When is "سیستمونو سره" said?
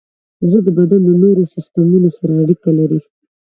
1.53-2.31